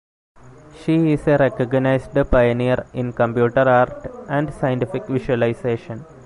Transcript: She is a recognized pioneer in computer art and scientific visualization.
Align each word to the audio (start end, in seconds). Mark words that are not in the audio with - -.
She 0.79 1.11
is 1.13 1.27
a 1.27 1.37
recognized 1.37 2.15
pioneer 2.31 2.87
in 2.93 3.13
computer 3.13 3.69
art 3.69 4.07
and 4.29 4.51
scientific 4.51 5.05
visualization. 5.05 6.03